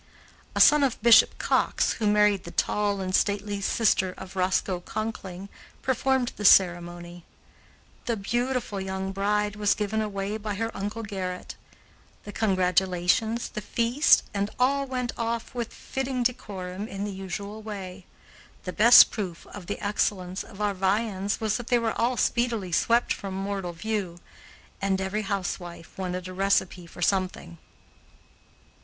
A 0.55 0.59
son 0.59 0.83
of 0.83 0.99
Bishop 1.03 1.37
Coxe, 1.37 1.91
who 1.99 2.07
married 2.07 2.43
the 2.43 2.49
tall 2.49 3.01
and 3.01 3.13
stately 3.13 3.61
sister 3.61 4.15
of 4.17 4.35
Roscoe 4.35 4.79
Conkling, 4.79 5.47
performed 5.83 6.31
the 6.37 6.43
ceremony. 6.43 7.23
The 8.07 8.17
beautiful 8.17 8.81
young 8.81 9.11
bride 9.11 9.55
was 9.55 9.75
given 9.75 10.01
away 10.01 10.37
by 10.37 10.55
her 10.55 10.75
Uncle 10.75 11.03
Gerrit. 11.03 11.53
The 12.23 12.31
congratulations, 12.31 13.49
the 13.49 13.61
feast, 13.61 14.23
and 14.33 14.49
all 14.57 14.87
went 14.87 15.11
off 15.19 15.53
with 15.53 15.71
fitting 15.71 16.23
decorum 16.23 16.87
in 16.87 17.03
the 17.03 17.11
usual 17.11 17.61
way. 17.61 18.07
The 18.63 18.73
best 18.73 19.11
proof 19.11 19.45
of 19.45 19.67
the 19.67 19.77
excellence 19.79 20.41
of 20.43 20.59
our 20.59 20.73
viands 20.73 21.39
was 21.39 21.57
that 21.57 21.67
they 21.67 21.77
were 21.77 21.93
all 21.93 22.17
speedily 22.17 22.71
swept 22.71 23.13
from 23.13 23.35
mortal 23.35 23.73
view, 23.73 24.17
and 24.81 24.99
every 24.99 25.21
housewife 25.21 25.95
wanted 25.95 26.27
a 26.27 26.33
recipe 26.33 26.87
for 26.87 27.03
something. 27.03 27.59